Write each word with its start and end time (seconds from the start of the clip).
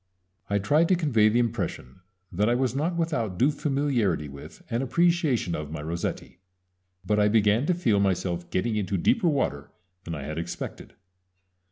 I 0.49 0.57
tried 0.57 0.87
to 0.89 0.95
convey 0.95 1.29
the 1.29 1.37
impression 1.37 2.01
that 2.31 2.49
I 2.49 2.55
was 2.55 2.73
not 2.75 2.95
without 2.95 3.37
due 3.37 3.51
familiarity 3.51 4.27
with 4.29 4.63
and 4.67 4.81
appreciation 4.81 5.53
of 5.53 5.69
my 5.69 5.83
Rossetti; 5.83 6.39
but 7.05 7.19
I 7.19 7.27
began 7.27 7.67
to 7.67 7.75
feel 7.75 7.99
myself 7.99 8.49
getting 8.49 8.77
into 8.77 8.97
deeper 8.97 9.27
water 9.27 9.69
than 10.05 10.15
I 10.15 10.23
had 10.23 10.39
expected. 10.39 10.95